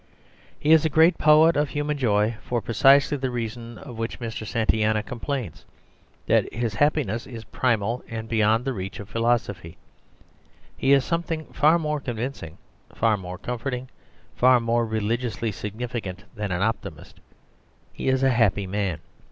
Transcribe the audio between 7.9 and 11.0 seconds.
and beyond the reach of philosophy. He